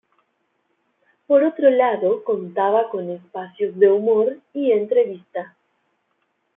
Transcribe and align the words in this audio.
Por 1.27 1.43
otro 1.43 1.69
lado 1.69 2.23
contaba 2.23 2.89
con 2.89 3.11
espacios 3.11 3.77
de 3.77 3.91
humor 3.91 4.39
y 4.51 4.71
entrevista. 4.71 5.55